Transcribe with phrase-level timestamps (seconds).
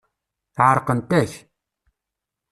[0.67, 1.31] Ɛerqent-ak.